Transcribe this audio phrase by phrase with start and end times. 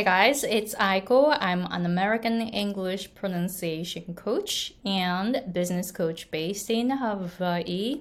[0.00, 1.36] Hi guys, it's Aiko.
[1.38, 8.00] I'm an American English pronunciation coach and business coach based in Hawaii.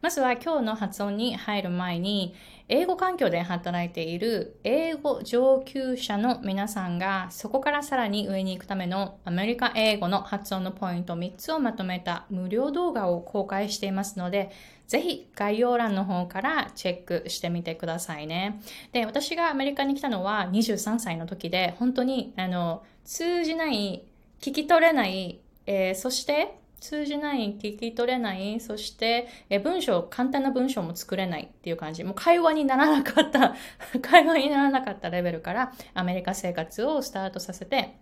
[0.00, 2.34] まずは今日の発音に入る前に、
[2.68, 14.50] 英語環境で働いている英語上級者の皆さんがそこからさらに上に行くためのアメリカ英語の発音のポイント3つをまとめた無料動画を公開していますので、
[14.86, 18.62] ぜひ概要欄の方からチェックしてみてくださいね。
[18.92, 24.04] で、私がアメリカに来たのは23歳の時で、本当にあの通じない、
[24.40, 32.02] 聞き取れない、えー、そして通じない、聞き取れない、そして、え文章、簡単な文章も作れないっていう感じ。
[32.02, 33.54] もう会話にならなかった、
[34.02, 37.94] 会話にならなかったレベルからアメリカ生活をスタートさせて、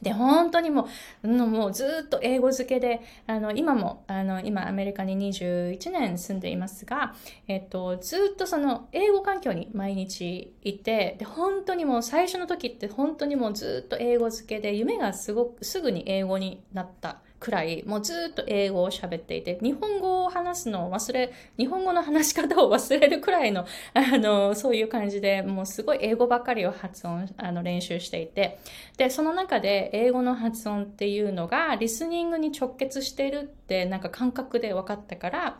[0.00, 0.88] で、本当にも
[1.24, 7.14] う、もうずっと英語漬けで、あの、今も、あの、今アメリカに21年住んでいますが、
[7.48, 17.18] えっと、ずっとその、英語環境に毎日いて、で、本当にもう最初の時って本当にもうずっと英語漬けで、夢がすごく、すぐに英語になった。
[17.40, 28.58] くらい、もうずっと英語を喋っていて、日本語を話すのを忘れ、日本語の話し方を忘れるくらいの、あの、そういう感じで、もうすごい英語ばかりを発音、あの、練習していて、
[28.98, 35.58] で、その中で英語の発音っていうのが、リスニングに直結してるって、なんか感覚で分かったから、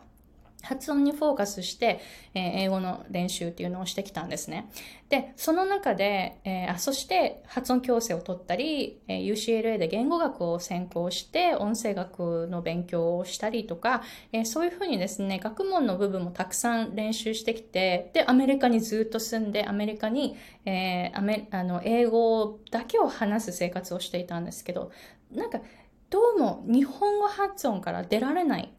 [0.61, 2.01] 発音にフォーカスして、
[2.33, 4.69] えー、英語の練習っていうのをしてきたんですね。
[5.09, 24.91] で、その中で、えー、そして発音矯正を取ったり、えー、UCLA で言語学を専攻して音声学の勉強をしたりとか、えそういうふうにですね、学問の部分もたくさん練習してきて、で、アメリカにずっと住んで、アメリカに、えアメあの英語だけを話す生活をしていたんですけど、
[25.31, 25.61] なんか、
[26.09, 28.73] どうも日本語発音から出られない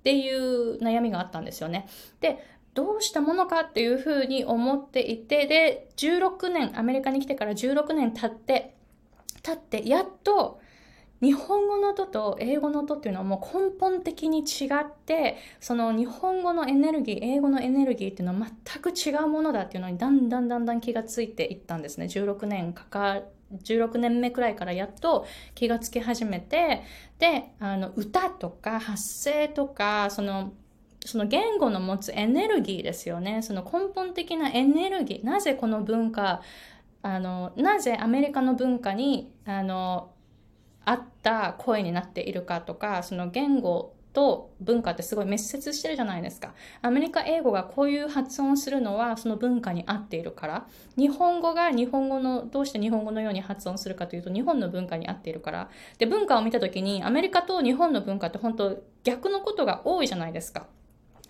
[0.00, 1.86] っていう悩みがあったんですよね。
[2.20, 2.38] で、
[2.74, 8.74] どうしたものかっていうふうに思っていて、で、16年、アメリカに来てから16年経って、
[9.42, 10.60] 経って、やっと、
[11.20, 22.06] 日本語の音と英語の音っていうのはもう根本的に違って、その日本語のエネルギー、英語のエネルギーっていうのは全く違うものだっていうのにだんだんだんだん気がついていったんですね。
[22.06, 23.20] 16年かか
[23.52, 26.82] 16年目くらいからやっと気がつき始めて、
[27.18, 30.52] で、あの、歌とか発声とか、その、
[31.04, 33.42] その言語の持つエネルギーですよね。
[33.42, 35.24] その根本的なエネルギー。
[35.24, 36.42] なぜこの文化、
[37.02, 40.12] あの、なぜアメリカの文化に、あの、
[40.84, 46.54] 合った声になっているかとか、その言語と文化ってすごい密接してるじゃないですか。
[46.82, 50.66] アメリカ英語がこういう発音するのはその文化に合っているから。
[50.96, 55.70] 日本語が日本語の、どうして日本語のように発音するかというと日本の文化に合っているから。
[55.98, 60.66] で、文化を見た時にアメリカと日本の文化って本当逆のことが多いじゃないですか。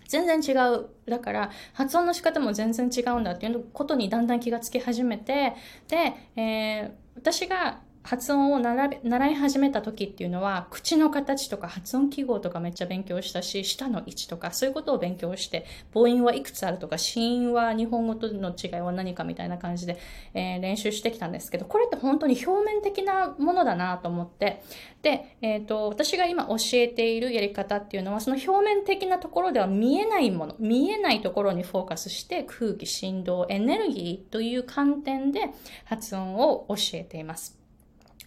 [0.07, 0.87] 全然違う。
[1.07, 5.53] だから、発音の仕方も全然違うんだっていうことにだんだん気がつき始めて、
[5.87, 19.99] で、えー、私が発音を習い始めた時っていうのは、口の形とか発音記号とかめっちゃ勉強したし、舌の位置とかそういうことを勉強して、母音はいくつあるとか、子音は日本語との違いは何かみたいな感じで、
[20.33, 24.63] えー、練習してきたんですけど、これって本当に表面的なものだなと思って、
[25.03, 35.51] で、えっ、ー、と、私が今教えているやり方っていうのは、その表面的なところでは見えないもの、見えないところにフォーカスして、空気、振動、エネルギーという観点で
[35.85, 37.60] 発音を教えています。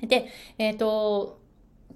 [0.02, 0.26] で、
[0.58, 1.40] えっ、ー、と、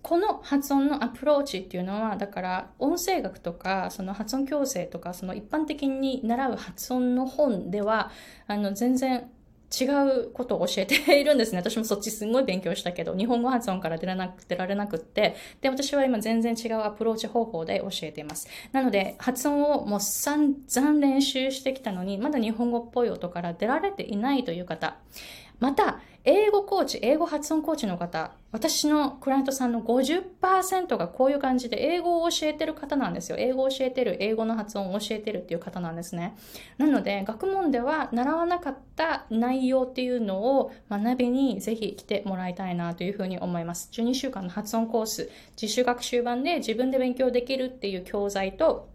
[0.03, 8.11] この発音のアプローチっていうのは、だから音声学とか、その発音矯正とか、その一般的に習う発音の本では、
[8.47, 9.29] あの、全然
[9.71, 11.59] 違うことを教えているんですね。
[11.65, 18.49] 私もそっちすんごい勉強したけど、日本語発音から出らなく出られなくって、で、私は今全然違うアプローチ方法で教えています。
[18.73, 24.97] なので、発音をもう散々練習してきたのに、まだ日本語っぽい音から出られていないという方、
[25.61, 33.37] また、英語コーチ、英語発音コーチの方、私のクライアントさんの50%がこういう感じで英語を教えてる方なんですよ。
[33.39, 36.35] 英語を教えてる、英語の発音を教えてるっていう方なんですね。
[36.79, 43.91] なので、学問では習わなかった内容っていうのを学びにぜひ来てもらいたいなというふうに思います。
[43.93, 45.31] 12週間の発音コース、
[45.61, 48.89] 自主学習版で自分で勉強できるっていう教材と、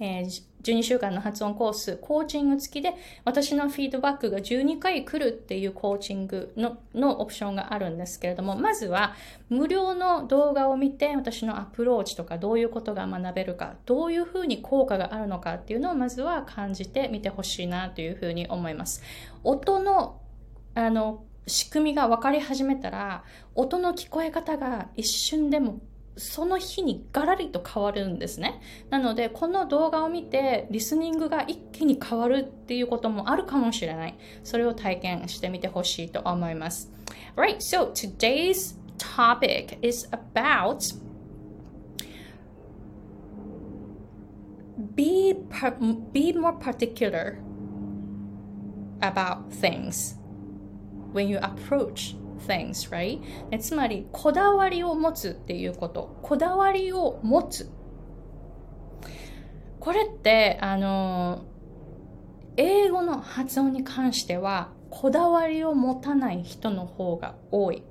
[0.00, 2.94] えー、12週間の発音コース、コーチング付きで、
[3.24, 9.14] 私のフィードバックが12回来るっていうコーチングののオプションがあるんですけれども、まずは
[9.48, 19.02] 無料の動画を見て、私のアプローチとかどういうことが学べるか、どういうふうに効果があるのかっていうのをまずは感じてみてほしいなというふうに思います。
[19.44, 20.20] 音の、
[20.74, 23.24] あの、仕組みが分かり始めたら、
[23.54, 25.80] 音の聞こえ方が一瞬でも
[26.18, 28.60] その日にガラリと変わるんですね。
[28.90, 34.18] なので、この動画を見て、リスニングが一気に変わるっていうこともあるかもしれない。
[34.42, 36.90] それを体験してみてほしいと思います。
[37.36, 40.94] Right, so today's topic is about
[44.94, 45.34] be,
[46.12, 47.38] be more particular
[49.00, 50.16] about things
[51.12, 53.20] when you approach things, right?
[53.58, 56.18] つまり、こだわりを持つっていうこと。
[56.22, 57.70] こだわりを持つ。
[59.80, 61.44] これって、あの、
[62.56, 67.82] 英語の発音に関しては、こだわりを持たない人の方が多い。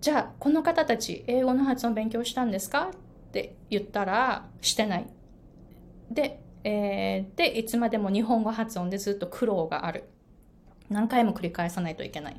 [0.00, 2.90] じゃあ、この方たち、英語の発音勉強したんですか？
[2.92, 5.06] って言ったら、してない。
[6.10, 10.04] で、えー、で、いつまでも日本語発音でずっと苦労がある。
[10.90, 12.36] 何回も繰り返さないといけない。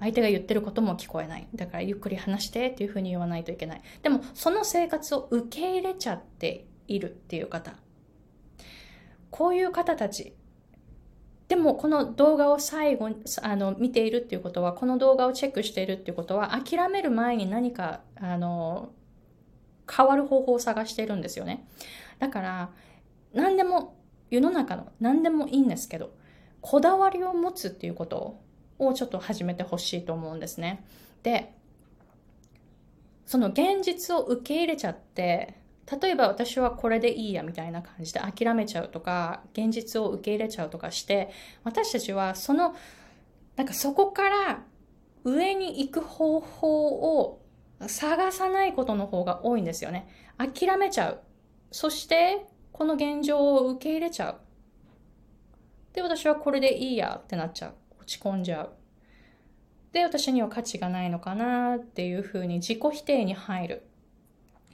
[0.00, 1.46] 相手が言ってることも聞こえない。
[1.54, 3.82] だからゆっくり話してっていうふうに言わないといけない。
[4.02, 7.74] でも、その生活を受け入れちゃっているっていう方。
[9.30, 10.34] こういう方たち。
[11.46, 18.90] でも、この動画を最後にあの見ているっていうことは、この動画をチェックしているっていうことは、諦める前に何か、あの、
[19.88, 21.68] 変わる方法を探しているんですよね。
[22.18, 22.70] だから、
[23.34, 23.96] 何でも、
[24.30, 26.14] 世の中の何でもいいんですけど、
[26.62, 28.40] こだわりを持つっていうこと
[28.78, 30.84] をちょっと始めてほしいと思うんですね。
[31.22, 31.52] で、
[33.26, 35.60] その現実を受け入れちゃって、
[36.00, 41.30] 例えば私はこれでいいやみたいな感じで諦めちゃうとか、現実を受け入れちゃうとかして、
[41.64, 42.74] 私たちはその、
[43.56, 44.62] なんかそこから
[45.24, 47.42] 上に行く方法を
[47.86, 50.08] 探さないことの方が多いんですよね。
[50.38, 51.20] 諦めちゃう。
[51.70, 54.36] そして、この現状を受け入れちゃう。
[55.92, 57.74] で、私はこれでいいやってなっちゃう。
[58.00, 58.72] 落ち込んじゃう。
[59.92, 63.86] で、私には価値がないのかなっていうふうに自己否定に入る。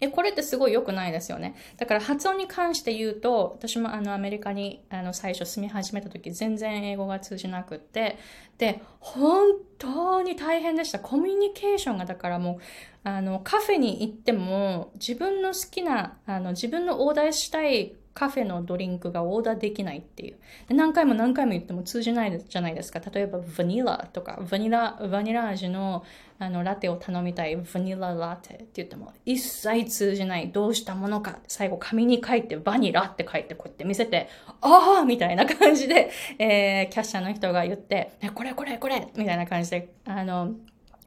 [0.00, 1.56] え、これってすごい良くないですよね。
[1.76, 8.16] だから発音に関して言うと、私もあのアメリカにあの最初住み始めた時全然英語が通じなくって、
[8.58, 11.00] で、本当に大変でした。
[11.00, 20.38] コミュニケーションがだからもう、あのカフェに行っても自分の好きな、あの自分のオーダーしたいカフェのドリンクがオーダーできないっていう。
[20.68, 22.98] で何回も何回も言っても通じないじゃないですか。
[22.98, 26.04] 例えば、バニラとか、バニラ、バニラ味の
[26.40, 30.50] あのラテを頼みたい、バニララテって言っても、一切通じない。
[30.50, 31.38] どうしたものか。
[31.46, 34.28] 最後、紙に書いて、バニラって書いて、こうやって見せて、
[34.62, 36.10] ああみたいな感じで、
[36.40, 40.54] えー、キャッシャーの人が言って、これこれこれみたいな感じで、あの、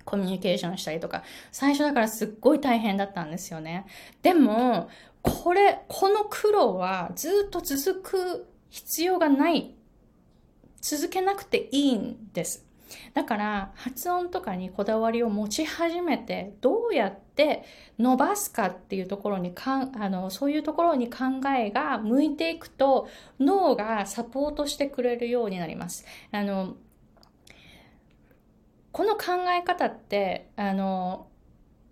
[0.05, 3.85] コミュニケーションしたりとか、最初だからすっごい大変だったんですよね。
[4.21, 4.89] でも、
[5.21, 9.75] これ、この苦労はずっと続く必要がない。
[10.81, 12.65] 続けなくていいんです。
[13.13, 17.63] だから発音とかにこだわりを持ち始めてどうやって
[17.99, 21.25] 伸ばすかっていうところにかんあのそういうところに考
[21.57, 23.07] えが向いていくと
[23.39, 26.05] 脳がサポートしてくれるようになります。
[26.31, 26.75] あの
[28.91, 31.27] この考え方ってあの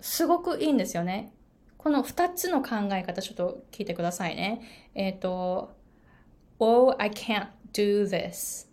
[0.02, 1.34] すごくいいんですよね。
[1.78, 4.62] この2つの考え方ちょっと聞いてくださいね。
[4.96, 5.72] えっ、ー、と、
[6.60, 8.68] Oh, I can't do this.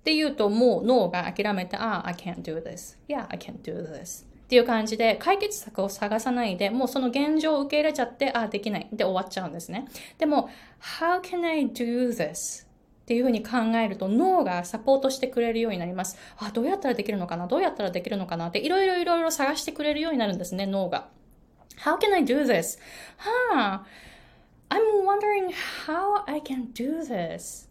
[0.00, 2.98] って言うともう脳が諦めて、あ、I can't do this.
[3.08, 4.24] Yeah, I can't do this.
[4.24, 8.88] っていう感じで解決策を探さないで、もうその現状を受け入れちゃって、あ、できない。
[8.92, 9.86] で終わっちゃうんですね。
[10.18, 10.50] でも、
[10.80, 12.66] How can I do this?
[13.10, 16.16] っていうふうに考えると脳がサポートしてくれるようになります。
[16.38, 17.48] あ、どうやったらできるのかな？
[17.48, 18.46] どうやったらできるのかな？
[18.46, 21.08] っていろいろいろいろ探してくれるようになるんですね、脳が。
[21.84, 22.78] How can I do this?
[23.52, 23.80] Huh.
[24.68, 25.52] I'm wondering
[25.88, 27.68] how I can do this.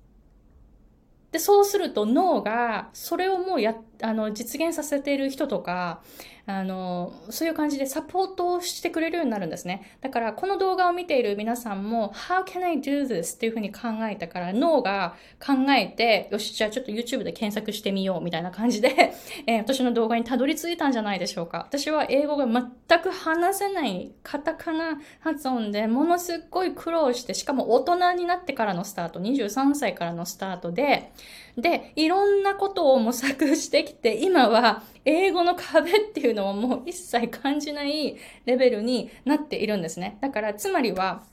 [1.32, 6.02] で、そうすると脳がそれをもうやって、あの、実現させている人とか、
[6.46, 9.98] あの、そういう感じでサポートをしてくれるようになるんですね。
[10.02, 13.36] だから、この動画を見ている皆さんも、How can I do this?
[13.36, 19.14] っていうふうに考えたから、脳が考えて、よし、じゃあちょっと YouTube で検索してみよう、みたいな感じで、
[19.46, 21.60] えー、私の動画にたどり着いたんじゃないでしょうか。
[21.60, 31.12] 私は英語が全く話せないカタカナ発音で、ものすっごい苦労して、しかも大人になってからのスタート、23歳からのスタートで、
[31.58, 40.18] で、いろんなことを模索してきて、今は英語の壁っていうのをもう一切感じないレベルになっているんですね。
[40.22, 41.24] だから、つまりは、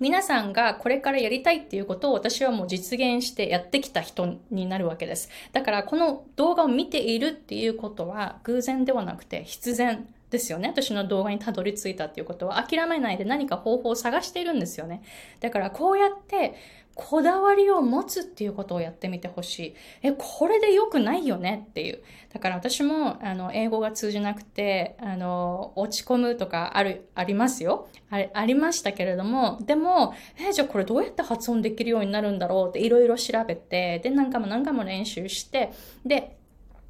[0.00, 5.30] 皆さんがこれからやりたいっていうことを私はもう実現してやってきた人になるわけです。
[5.52, 10.68] だからこの動画を見ているっていうことは偶然ではなくて必然ですよね。
[10.68, 15.02] 私の動画にたどり着いたっていうことは諦めないで何か方法を探しているんですよね。
[15.40, 16.54] だからこうやって
[16.96, 19.74] こだわりを持つっていうことをやってみてほしい。
[20.02, 21.66] え、これで良くないよね？
[21.68, 22.02] っていう。
[22.32, 27.88] だから私も、あの、英語が通じなくて、あの、落ち込むとかある、ありますよ。
[28.10, 35.72] あありましたけれども、でも、え、じゃあこれどうやって発音できるようになるんだろうっていろいろ調べて、で、何回も何回も練習して、
[36.06, 36.36] で、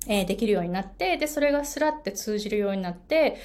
[0.06, 3.36] えー、できるようになって、で、それがスラって通じるようになって、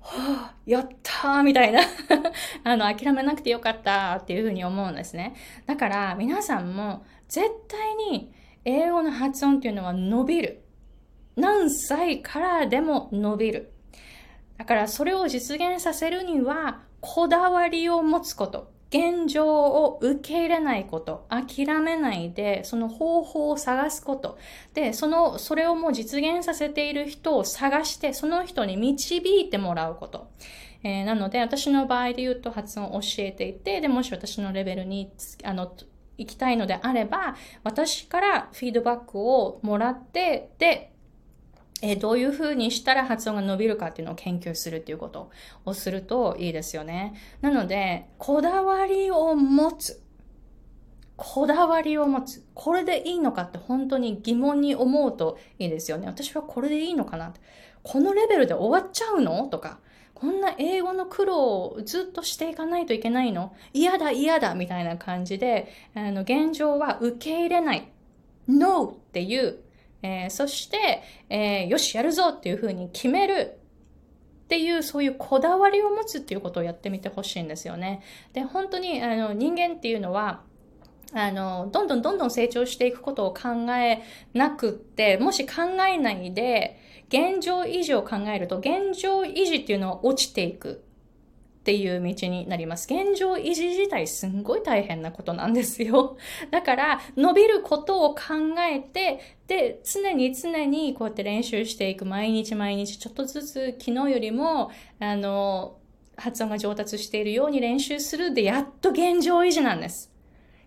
[0.00, 1.80] はあ、やったーみたいな
[2.64, 5.34] あの、諦めなくてよかったっていうふうに思うんですね。
[5.66, 8.32] だから皆さんも絶対に
[8.64, 10.62] 英語の発音っていうのは伸びる。
[11.34, 13.72] 何歳からでも伸びる。
[14.58, 18.75] だからそれを実現させるにはこだわりを持つこと。
[18.88, 24.38] 現状を受け入れないこと、諦めないで、その方法を探すこと。
[24.74, 30.30] で、その、それをもう実現させている人を探して、その人に導いてもらうこと。
[30.84, 35.10] えー、なので、私の場合で言うと発音を教えていて、で、もし私のレベルに、
[35.42, 35.72] あの、
[36.18, 40.92] 行きたいのであれば、私からフィードバックをもらって、で、
[41.82, 45.30] えー、どういうふうにしたら発音が伸びるかっていうのを研究するっていうこと
[45.64, 47.14] をするといいですよね。
[47.42, 50.02] なので、こだわりを持つ。
[51.16, 52.44] こだわりを持つ。
[52.54, 56.06] これでいいのかって本当に疑問に思うといいですよね。
[56.06, 57.34] 私はこれでいいのかな
[57.82, 59.78] このレベルで終わっちゃうのとか、
[60.14, 67.88] こんな英語の苦労をずっとしていかないといけないの嫌だ嫌だみたいな感じで、あの、現状は受け入れない。
[68.48, 69.58] No っていう
[70.06, 73.58] えー、そして、えー、よし、やるぞっていうふうに決める
[74.44, 78.02] っていう、そういうこだわりを持つっていうことをやってみてほしいんですよね。
[78.32, 80.42] で、本当に、あの、人間っていうのは、
[81.12, 84.02] あの、どんどんどんどん成長していくことを考え
[84.34, 90.84] なくって、もし考えないで、現状維持を考えると、現状維持っていうのは落ちていく。
[91.66, 92.86] っていう道になります。
[92.88, 96.16] 現状維持自体すんごい大変なことなんですよ。
[96.52, 98.20] だから、伸びることを考
[98.72, 99.18] えて、
[99.48, 102.04] で、常に常にこうやって練習していく。
[102.04, 104.70] 毎日毎日ちょっとずつ昨日よりも、
[105.00, 105.78] あの、
[106.16, 110.12] 発音が上達しているように練習するで、やっと現状維持なんです。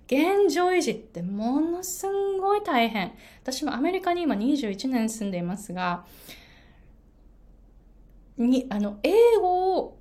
[0.08, 3.14] 現状維持ってものすんごい大変。
[3.42, 6.06] 私もアメリカに今21年住んでいますが、
[8.38, 9.99] に、あの、英語を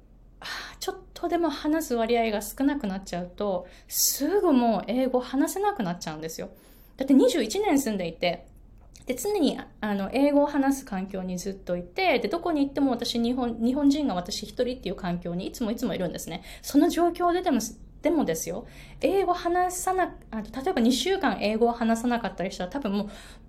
[0.80, 6.50] ちょっとでも話す割合が少なくなっちゃうと、すぐもう英語話せなくなっちゃうんですよ。
[6.97, 8.47] だって21年住んでいて、
[9.07, 16.42] で、常に、あの、英語を話す環境にずっといて、で、どこに行っても私、日本、日本人が私一人っていう環境にいつもいつもいるんですね。
[16.61, 17.59] その状況ででも、
[18.02, 18.66] でもですよ、
[19.00, 23.09] 英語話さな、あと例えば2週間英語を話さなかったりしたら多分も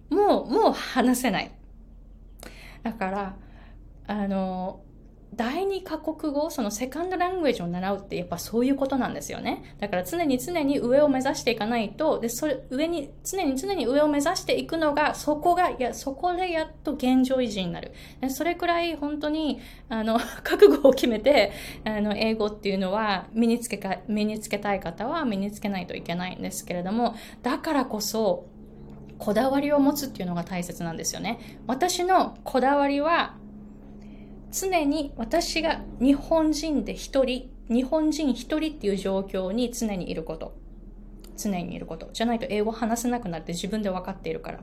[0.10, 1.52] う、もう、もう話せない。
[2.82, 3.36] だから、
[4.08, 4.80] あの、
[5.34, 9.76] 第二カ国語、そのセカンドラングエージを習うってやっぱそういうことなんですよね。
[9.80, 17.94] だから常に常に上を目指していかないと、で、それ、上に、常に常に上を目指していくのが、そこが、いや、そこでやっと現状維持になる。
[18.22, 21.52] でそれくらい本当に、あの、 覚悟を決めて、
[21.86, 28.46] あの、英語っていうのは身につけか、身につけたい方は身につけないといけないんですけれども、だからこそ、
[29.20, 31.40] こだわりを持つっていうのが大切なんですよね。
[31.68, 33.36] 私のこだわりは、
[34.52, 40.58] 常に私が日本人で一人、日本人一人っていう状況に常にいること。
[41.38, 42.10] 常にいること。
[42.14, 44.60] じゃないと英語話せなくなって自分で分かっているから。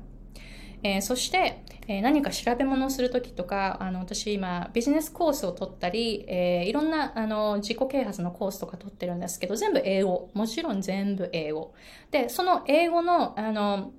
[0.83, 10.31] えー、そして、えー、何か調べ物をするときとか、あの、私今、ビジネスコースを取ったり、えー、いろんな、あの、自己啓発のコースとか取ってるんですけど、全部英語。
[10.35, 11.75] もちろん全部英語。
[12.11, 13.93] で、その英語の、あの、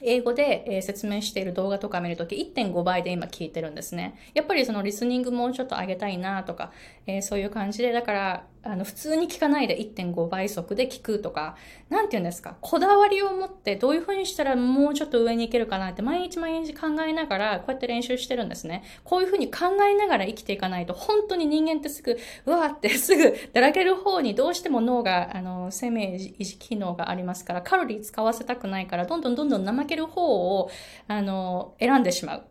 [0.00, 4.18] 英語で、説明している動画とか見るとき1.5倍で今聞いてるんですね。
[4.34, 6.72] やっぱりそのリスニングもうちょっと上げたいなとか、
[7.06, 11.56] えー、そういう感じで、だから、あの、普通に聞かないで1.5倍速で聞くとか、
[11.88, 18.84] なんて言うんですか、こだわりを持ってどういう風にしたらもうちょっと上に行けるかなって毎日毎日考えながら、こうやって練習してるんですね。
[19.02, 22.16] こういう風に考えながら生きていかないと、本当に人間ってすぐ、
[22.46, 30.70] うわーってすぐだらける方にどうしても脳が、あの、生命維持機能がありますから、カロリー使わせたくないから、どんどんどんどん怠ける方を、
[31.08, 32.44] あの、選んでしまう。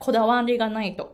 [0.00, 1.13] こだわりがないと。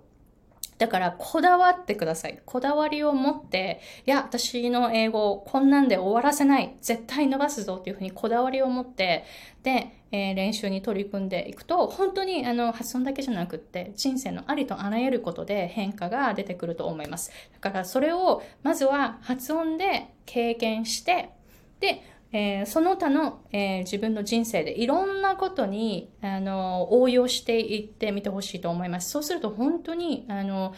[0.81, 2.41] だから、こだわってください。
[2.47, 6.75] こだわりを持って、いや、私の英語を、こんなんで終わらせない。
[6.81, 9.27] 絶対伸ばすぞっていうふうにこだわりを持って、
[9.63, 17.31] で、えー、練習に取り組んでいくと、本当にあの発音だけじゃなくって、人生のありとあらゆることで変化が出てくると思います。
[17.53, 21.29] だから、それを、まずは発音で経験して、
[21.81, 29.11] で、えー、その他の、えー、自分の人生でいろんなことに、あの、応用していってみてほしいと思います。
[29.11, 30.75] そうすると本当に、あの、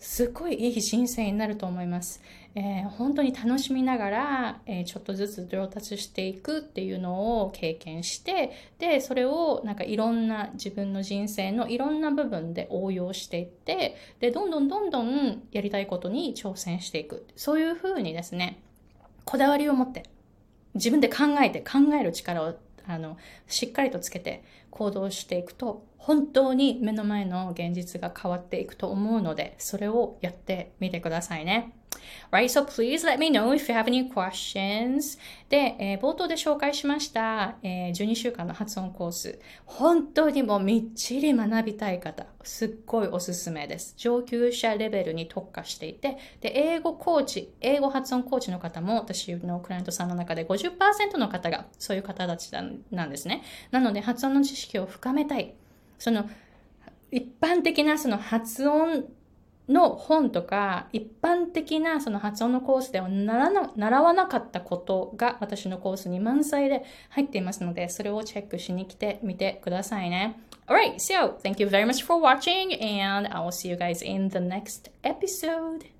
[0.00, 2.22] すごいいい人生になると思います。
[2.54, 17.26] えー、本当に楽しみながら、えー、ちょっとずつ上達していくっていうのを経験して、で、それをなんかいろんな自分の人生のいろんな部分で応用していって、で、どんどんどんどんやりたいことに挑戦していく。
[17.36, 18.58] そういうふうにですね、
[19.24, 20.04] こだわりを持って、
[20.74, 22.54] 自分で考えて考える力を
[22.86, 31.74] あのしっかりとつけて行動していくと本当に目の前の現実が変わっていくと思うのでそれをやってみてくださいね。
[32.30, 35.18] Right, so please let me know if you have any questions.
[35.48, 39.40] で、えー、冒頭で紹介しました、えー、12週間の発音コース。
[39.66, 43.94] 本当にもうみっちり学びたい方、すっごいおすすめです。
[43.96, 52.52] 上級者レベルに特化していて、で、英語コーチ、英語発音コーチの方も私のクライアントさんの中で50%の方がそういう方たち
[52.92, 53.42] なんですね。
[53.72, 55.54] なので発音の知識を深めたい。
[55.98, 56.30] その
[57.10, 59.04] 一般的なその発音
[59.70, 70.40] の本とか、一般的なその発音のコースでは習わなかったことが私のコースに満載で入っていますので、それをチェックしに来てみてくださいね。
[70.66, 74.38] Alright, so thank you very much for watching and I will see you guys in the
[74.38, 75.99] next episode.